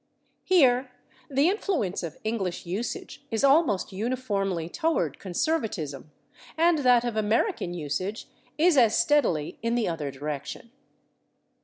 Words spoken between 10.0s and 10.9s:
direction.